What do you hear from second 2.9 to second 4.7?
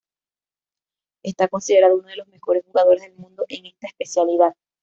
del mundo en esta especialidad.